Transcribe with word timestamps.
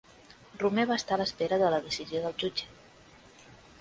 Romeva 0.61 0.95
està 1.01 1.13
a 1.17 1.19
l'espera 1.21 1.61
de 1.65 1.69
la 1.75 1.81
decisió 1.89 2.23
del 2.25 2.37
jutge 2.45 2.71